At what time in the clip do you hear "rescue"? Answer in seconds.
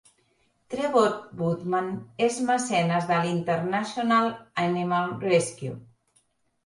5.29-5.77